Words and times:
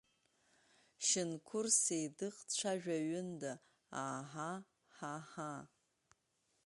Шьынқәыр 1.05 1.65
Сеидыҟ 1.79 2.35
дцәажәаҩында, 2.47 3.53
аа-ҳа, 4.01 4.51
ҳаа-ҳаа! 4.95 5.63